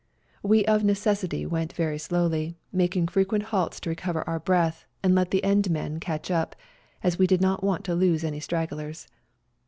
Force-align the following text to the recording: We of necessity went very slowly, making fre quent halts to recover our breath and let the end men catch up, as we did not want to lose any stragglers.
We 0.41 0.65
of 0.65 0.83
necessity 0.83 1.45
went 1.45 1.73
very 1.73 1.99
slowly, 1.99 2.57
making 2.73 3.07
fre 3.09 3.19
quent 3.19 3.43
halts 3.43 3.79
to 3.81 3.89
recover 3.91 4.27
our 4.27 4.39
breath 4.39 4.87
and 5.03 5.13
let 5.13 5.29
the 5.29 5.43
end 5.43 5.69
men 5.69 5.99
catch 5.99 6.31
up, 6.31 6.55
as 7.03 7.19
we 7.19 7.27
did 7.27 7.39
not 7.39 7.63
want 7.63 7.85
to 7.85 7.93
lose 7.93 8.23
any 8.23 8.39
stragglers. 8.39 9.07